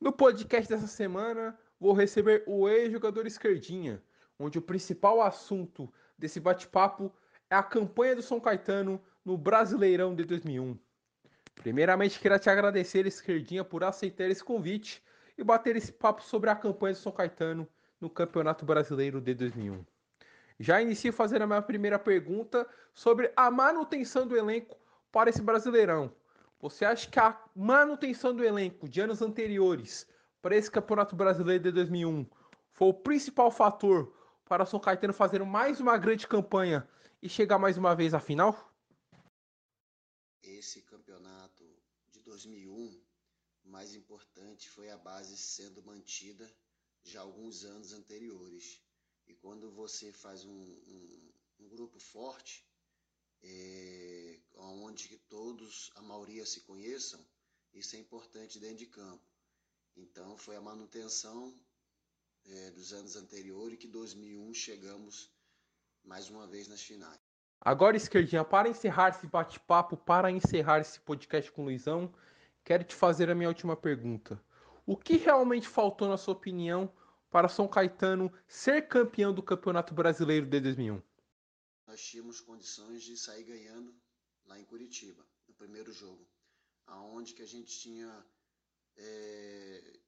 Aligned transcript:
No 0.00 0.10
podcast 0.10 0.66
dessa 0.66 0.86
semana, 0.86 1.54
vou 1.78 1.92
receber 1.92 2.42
o 2.46 2.66
ex-jogador 2.66 3.26
Esquerdinha, 3.26 4.02
onde 4.38 4.58
o 4.58 4.62
principal 4.62 5.20
assunto 5.20 5.92
desse 6.16 6.40
bate-papo 6.40 7.12
é 7.50 7.54
a 7.54 7.62
campanha 7.62 8.16
do 8.16 8.22
São 8.22 8.40
Caetano 8.40 8.98
no 9.22 9.36
Brasileirão 9.36 10.14
de 10.14 10.24
2001. 10.24 10.78
Primeiramente, 11.54 12.18
queria 12.18 12.38
te 12.38 12.48
agradecer, 12.48 13.06
Esquerdinha, 13.06 13.62
por 13.62 13.84
aceitar 13.84 14.30
esse 14.30 14.42
convite 14.42 15.04
e 15.36 15.44
bater 15.44 15.76
esse 15.76 15.92
papo 15.92 16.22
sobre 16.22 16.48
a 16.48 16.56
campanha 16.56 16.94
do 16.94 16.98
São 16.98 17.12
Caetano 17.12 17.68
no 18.00 18.08
Campeonato 18.08 18.64
Brasileiro 18.64 19.20
de 19.20 19.34
2001. 19.34 19.84
Já 20.58 20.80
inicio 20.80 21.12
fazendo 21.12 21.42
a 21.42 21.46
minha 21.46 21.60
primeira 21.60 21.98
pergunta 21.98 22.66
sobre 22.94 23.30
a 23.36 23.50
manutenção 23.50 24.26
do 24.26 24.34
elenco 24.34 24.78
para 25.12 25.28
esse 25.28 25.42
Brasileirão. 25.42 26.10
Você 26.60 26.84
acha 26.84 27.10
que 27.10 27.18
a 27.18 27.42
manutenção 27.56 28.36
do 28.36 28.44
elenco 28.44 28.86
de 28.86 29.00
anos 29.00 29.22
anteriores 29.22 30.06
para 30.42 30.54
esse 30.54 30.70
Campeonato 30.70 31.16
Brasileiro 31.16 31.64
de 31.64 31.72
2001 31.72 32.28
foi 32.72 32.88
o 32.88 32.94
principal 32.94 33.50
fator 33.50 34.14
para 34.44 34.64
o 34.64 34.66
São 34.66 34.78
Caetano 34.78 35.14
fazer 35.14 35.42
mais 35.42 35.80
uma 35.80 35.96
grande 35.96 36.28
campanha 36.28 36.86
e 37.22 37.28
chegar 37.30 37.58
mais 37.58 37.78
uma 37.78 37.94
vez 37.94 38.12
à 38.12 38.20
final? 38.20 38.70
Esse 40.42 40.82
campeonato 40.82 41.64
de 42.10 42.20
2001, 42.20 43.02
o 43.64 43.68
mais 43.68 43.94
importante 43.94 44.68
foi 44.68 44.90
a 44.90 44.98
base 44.98 45.38
sendo 45.38 45.82
mantida 45.82 46.46
já 47.02 47.22
alguns 47.22 47.64
anos 47.64 47.94
anteriores. 47.94 48.82
E 49.26 49.34
quando 49.34 49.70
você 49.70 50.12
faz 50.12 50.44
um, 50.44 50.50
um, 50.50 51.32
um 51.60 51.68
grupo 51.68 51.98
forte, 51.98 52.66
é, 53.42 53.99
onde 55.06 55.18
todos, 55.28 55.90
a 55.94 56.02
maioria 56.02 56.44
se 56.44 56.60
conheçam, 56.60 57.24
isso 57.72 57.96
é 57.96 57.98
importante 57.98 58.58
dentro 58.58 58.78
de 58.78 58.86
campo. 58.86 59.22
Então 59.96 60.36
foi 60.36 60.56
a 60.56 60.60
manutenção 60.60 61.54
é, 62.44 62.70
dos 62.70 62.92
anos 62.92 63.16
anteriores 63.16 63.78
que 63.78 63.88
2001 63.88 64.54
chegamos 64.54 65.32
mais 66.04 66.28
uma 66.30 66.46
vez 66.46 66.68
nas 66.68 66.82
finais. 66.82 67.18
Agora, 67.60 67.96
esquerdinha, 67.96 68.44
para 68.44 68.68
encerrar 68.68 69.10
esse 69.10 69.26
bate-papo, 69.26 69.96
para 69.96 70.30
encerrar 70.30 70.80
esse 70.80 70.98
podcast 71.00 71.52
com 71.52 71.62
o 71.62 71.64
Luizão, 71.66 72.12
quero 72.64 72.84
te 72.84 72.94
fazer 72.94 73.30
a 73.30 73.34
minha 73.34 73.48
última 73.48 73.76
pergunta. 73.76 74.42
O 74.86 74.96
que 74.96 75.16
realmente 75.16 75.68
faltou, 75.68 76.08
na 76.08 76.16
sua 76.16 76.32
opinião, 76.32 76.90
para 77.30 77.48
São 77.48 77.68
Caetano 77.68 78.32
ser 78.48 78.88
campeão 78.88 79.32
do 79.34 79.42
Campeonato 79.42 79.92
Brasileiro 79.92 80.46
de 80.46 80.60
2001? 80.60 81.02
nós 81.90 82.00
tínhamos 82.00 82.40
condições 82.40 83.02
de 83.02 83.16
sair 83.16 83.42
ganhando 83.42 83.92
lá 84.50 84.58
em 84.58 84.64
Curitiba, 84.64 85.24
no 85.46 85.54
primeiro 85.54 85.92
jogo, 85.92 86.28
aonde 86.86 87.34
que 87.34 87.42
a 87.42 87.46
gente 87.46 87.72
tinha 87.78 88.10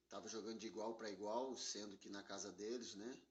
estava 0.04 0.26
é, 0.26 0.28
jogando 0.28 0.58
de 0.58 0.66
igual 0.66 0.96
para 0.96 1.08
igual, 1.08 1.56
sendo 1.56 1.96
que 1.96 2.10
na 2.10 2.22
casa 2.24 2.50
deles, 2.52 2.94
né? 2.96 3.22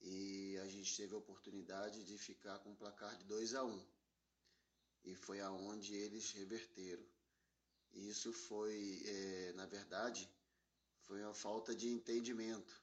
E 0.00 0.58
a 0.58 0.66
gente 0.66 0.94
teve 0.96 1.14
a 1.14 1.18
oportunidade 1.18 2.04
de 2.04 2.18
ficar 2.18 2.58
com 2.58 2.70
um 2.70 2.74
placar 2.74 3.16
de 3.16 3.24
2 3.24 3.54
a 3.54 3.62
1 3.64 3.70
um, 3.70 3.86
e 5.04 5.14
foi 5.14 5.40
aonde 5.40 5.94
eles 5.94 6.32
reverteram. 6.32 7.06
Isso 7.92 8.32
foi, 8.32 9.02
é, 9.06 9.52
na 9.52 9.66
verdade, 9.66 10.28
foi 11.02 11.22
uma 11.22 11.32
falta 11.32 11.74
de 11.76 11.88
entendimento, 11.88 12.74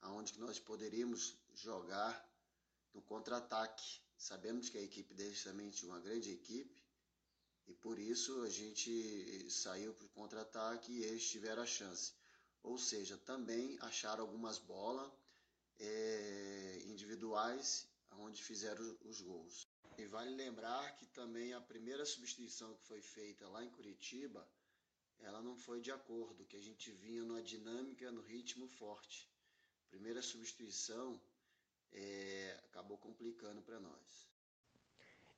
aonde 0.00 0.32
que 0.32 0.38
nós 0.38 0.60
poderíamos 0.60 1.36
jogar 1.54 2.14
no 2.94 3.02
contra-ataque 3.02 4.00
Sabemos 4.24 4.70
que 4.70 4.78
a 4.78 4.82
equipe 4.82 5.12
deles 5.12 5.44
também 5.44 5.68
tinha 5.68 5.92
uma 5.92 6.00
grande 6.00 6.30
equipe 6.30 6.82
e 7.66 7.74
por 7.74 7.98
isso 7.98 8.40
a 8.40 8.48
gente 8.48 9.50
saiu 9.50 9.92
para 9.92 10.06
o 10.06 10.14
contra-ataque 10.18 10.90
e 10.90 11.04
eles 11.04 11.28
tiveram 11.28 11.62
a 11.62 11.66
chance. 11.66 12.14
Ou 12.62 12.78
seja, 12.78 13.18
também 13.18 13.76
acharam 13.82 14.22
algumas 14.24 14.58
bolas 14.58 15.12
é, 15.78 16.82
individuais 16.86 17.86
onde 18.12 18.42
fizeram 18.42 18.96
os 19.02 19.20
gols. 19.20 19.68
E 19.98 20.06
vale 20.06 20.34
lembrar 20.34 20.96
que 20.96 21.04
também 21.08 21.52
a 21.52 21.60
primeira 21.60 22.06
substituição 22.06 22.74
que 22.76 22.86
foi 22.86 23.02
feita 23.02 23.46
lá 23.50 23.62
em 23.62 23.70
Curitiba, 23.72 24.48
ela 25.18 25.42
não 25.42 25.54
foi 25.54 25.82
de 25.82 25.92
acordo, 25.92 26.46
que 26.46 26.56
a 26.56 26.62
gente 26.62 26.90
vinha 26.92 27.22
numa 27.22 27.42
dinâmica, 27.42 28.10
no 28.10 28.22
ritmo 28.22 28.66
forte. 28.68 29.30
Primeira 29.90 30.22
substituição 30.22 31.20
é, 31.94 32.56
acabou 32.70 32.98
complicando 32.98 33.62
para 33.62 33.78
nós. 33.80 34.28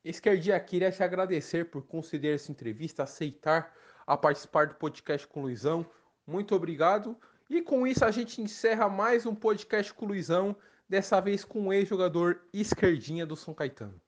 Esquerdinha, 0.03 0.59
queria 0.59 0.91
te 0.91 1.03
agradecer 1.03 1.65
por 1.65 1.85
conceder 1.85 2.35
essa 2.35 2.51
entrevista, 2.51 3.03
aceitar 3.03 3.75
a 4.05 4.15
participar 4.17 4.67
do 4.67 4.75
podcast 4.75 5.27
com 5.27 5.41
o 5.41 5.43
Luizão. 5.43 5.85
Muito 6.25 6.55
obrigado. 6.55 7.17
E 7.49 7.61
com 7.61 7.85
isso 7.85 8.03
a 8.03 8.11
gente 8.11 8.41
encerra 8.41 8.89
mais 8.89 9.25
um 9.25 9.35
podcast 9.35 9.93
com 9.93 10.05
o 10.05 10.09
Luizão, 10.09 10.55
dessa 10.87 11.19
vez 11.19 11.43
com 11.43 11.67
o 11.67 11.73
ex-jogador 11.73 12.41
Esquerdinha 12.53 13.25
do 13.25 13.35
São 13.35 13.53
Caetano. 13.53 14.01